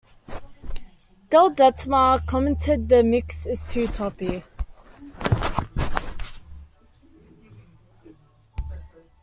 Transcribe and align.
Del 1.29 1.51
Dettmar 1.53 2.25
commented 2.25 2.89
The 2.89 3.03
mix 3.03 3.45
is 3.45 3.71
too 3.71 3.85
toppy. 3.85 4.41